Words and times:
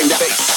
feeling 0.00 0.08
that 0.08 0.20
bass. 0.20 0.49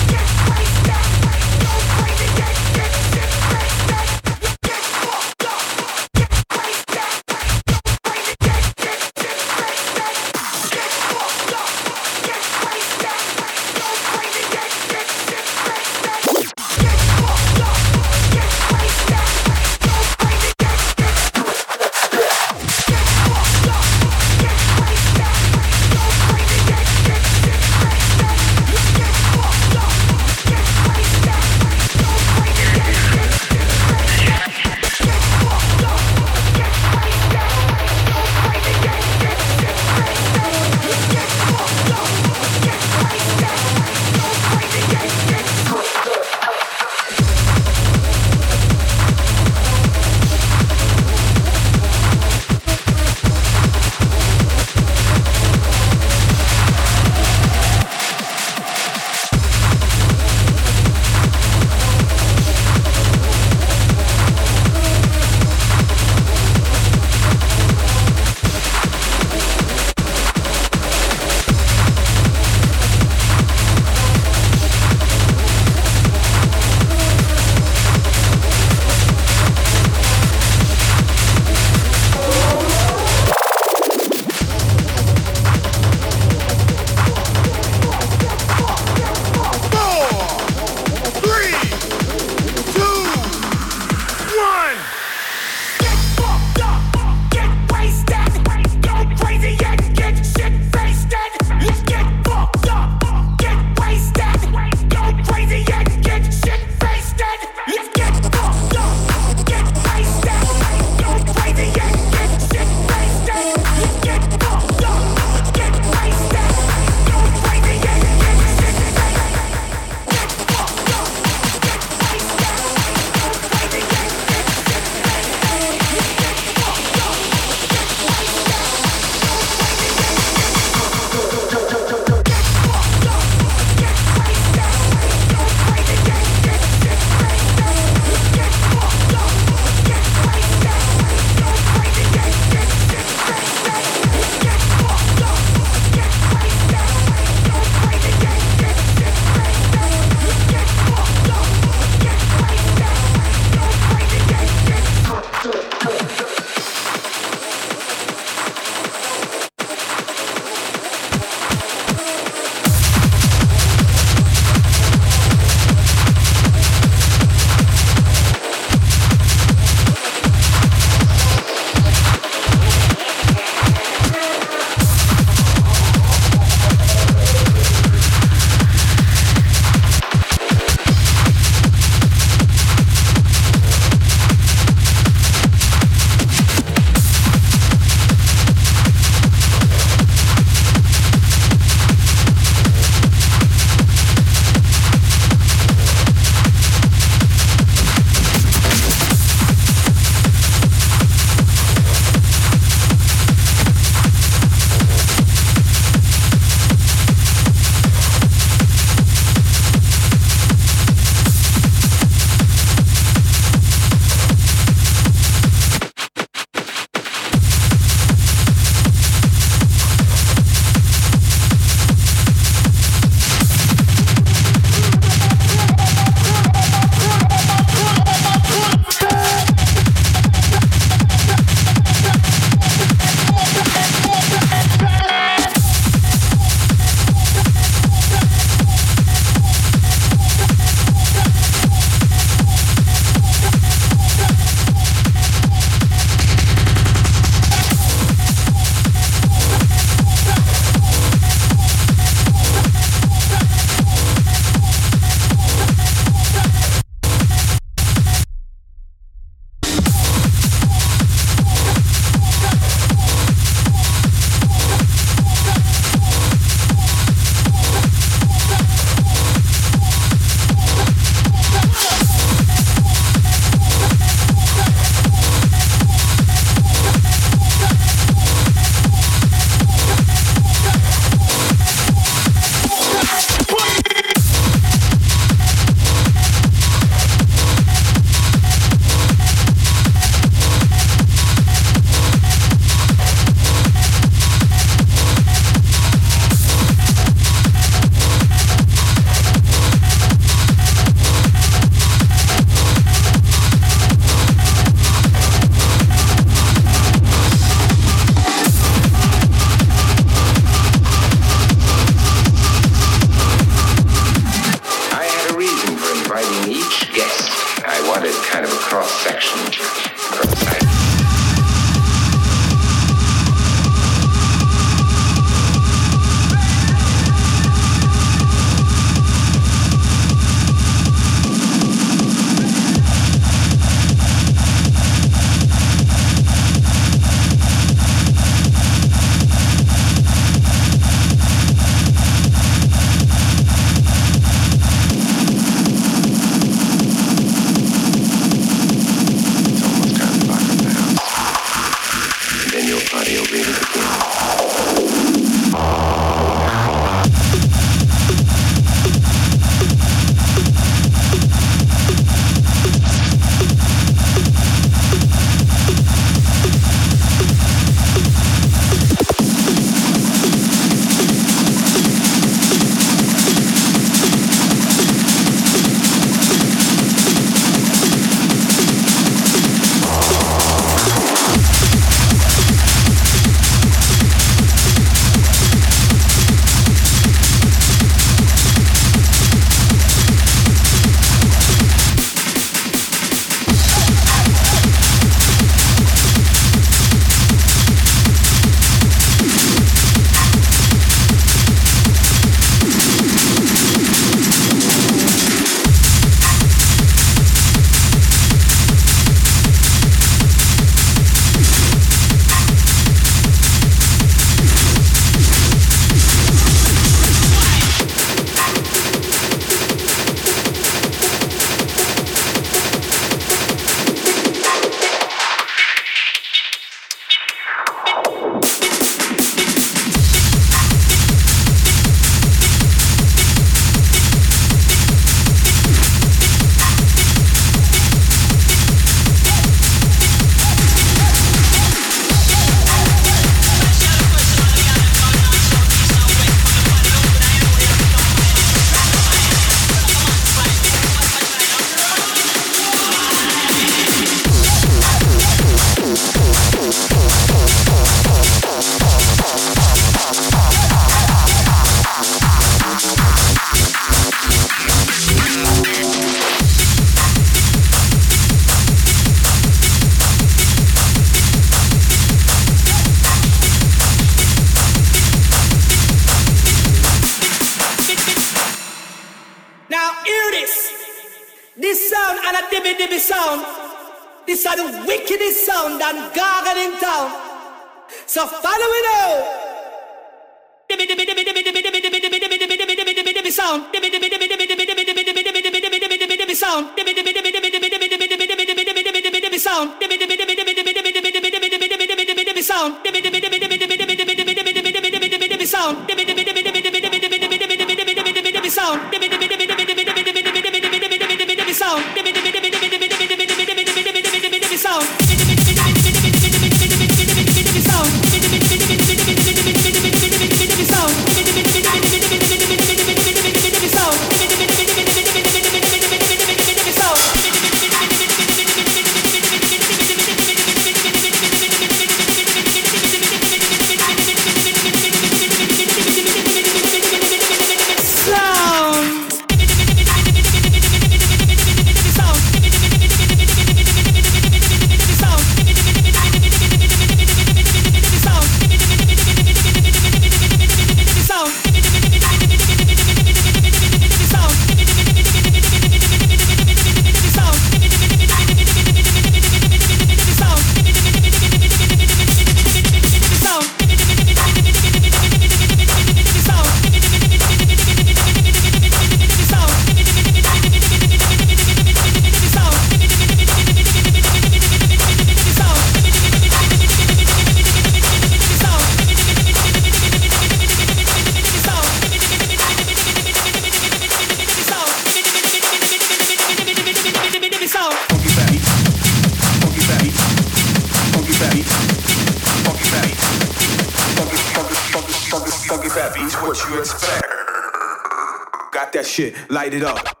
Light 599.41 599.55
it 599.55 599.63
up. 599.63 600.00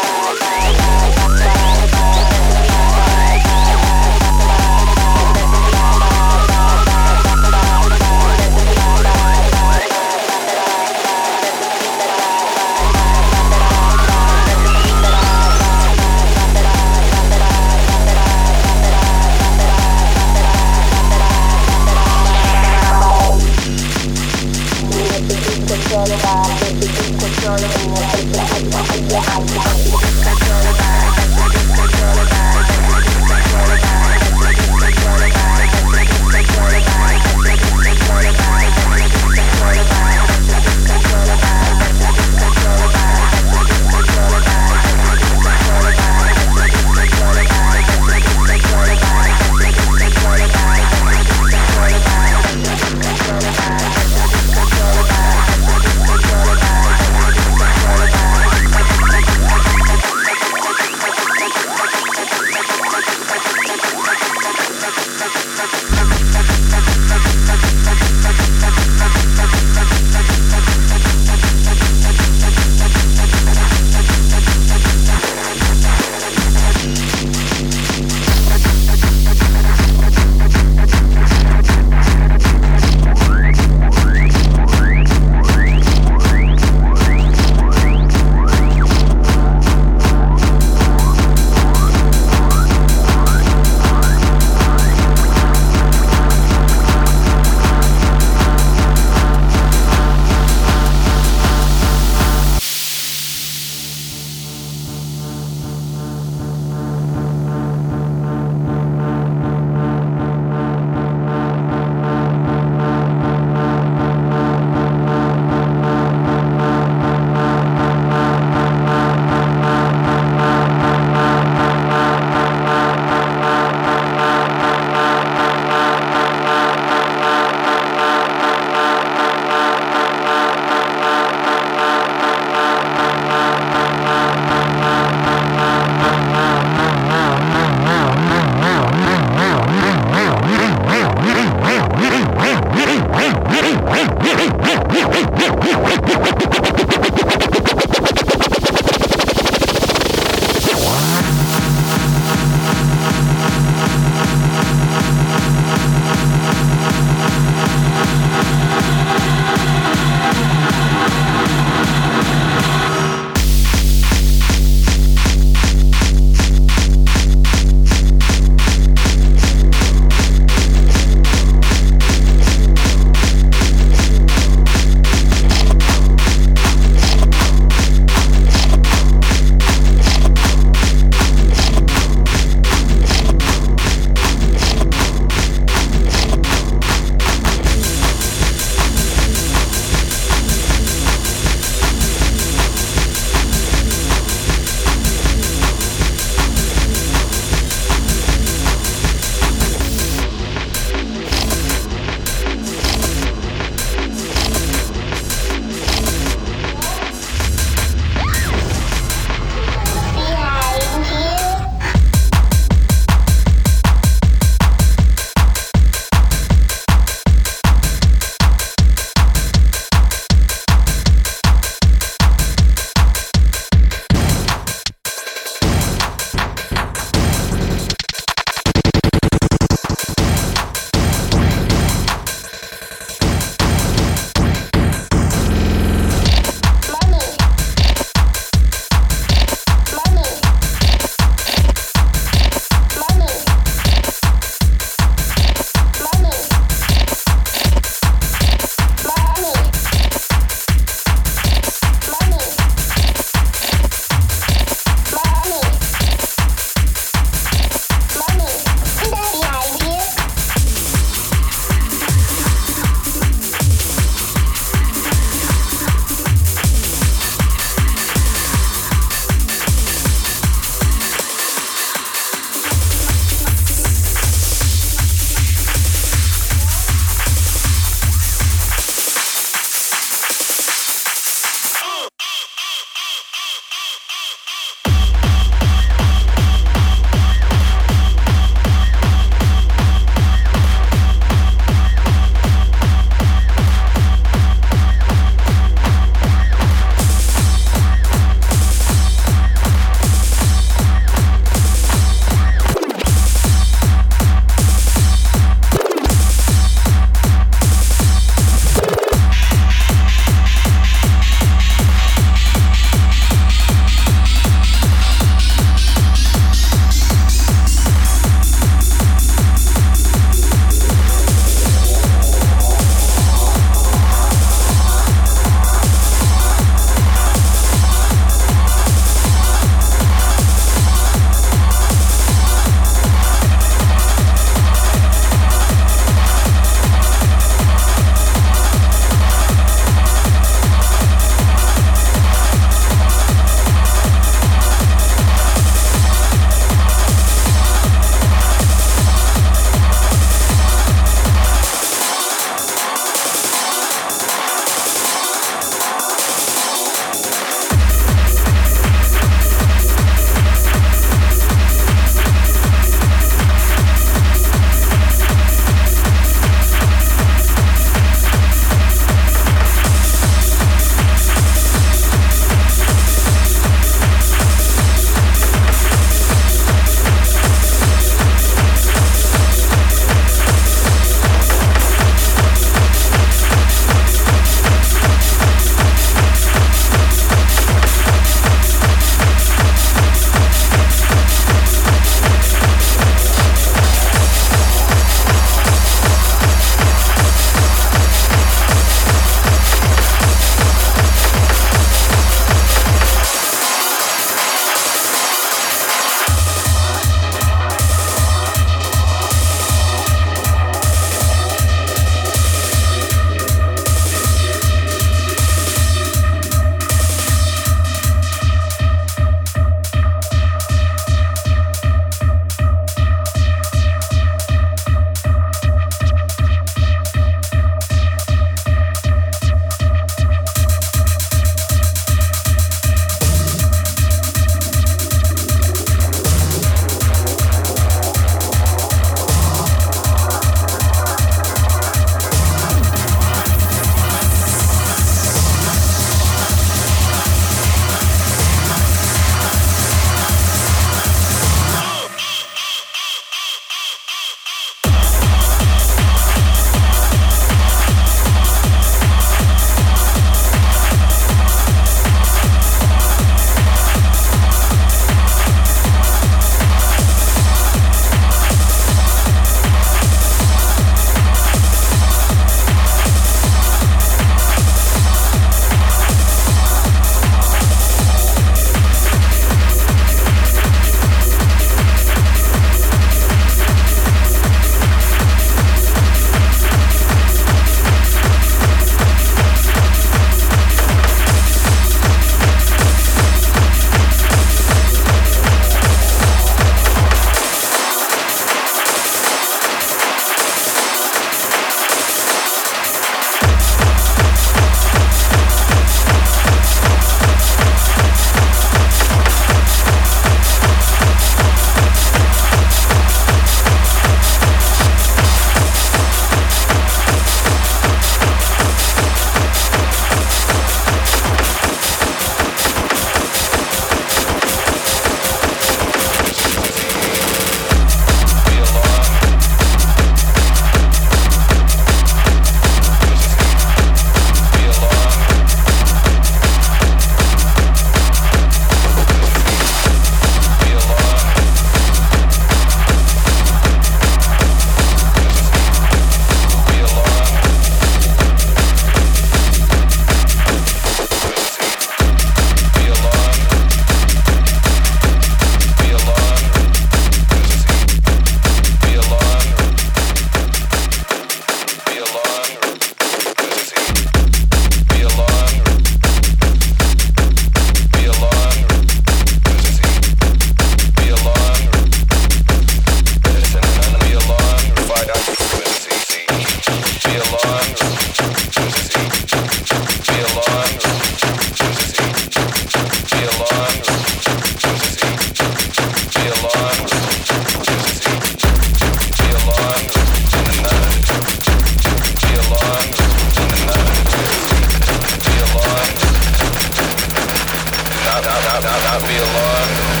not, 598.43 598.63
not, 598.63 598.81
not 598.83 599.07
be 599.07 599.17
alone. 599.17 600.00